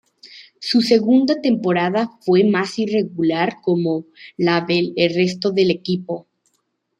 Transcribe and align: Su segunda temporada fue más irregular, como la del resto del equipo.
Su 0.59 0.81
segunda 0.81 1.41
temporada 1.41 2.09
fue 2.21 2.43
más 2.43 2.79
irregular, 2.79 3.57
como 3.61 4.05
la 4.35 4.61
del 4.61 4.95
resto 5.15 5.51
del 5.51 5.69
equipo. 5.69 6.25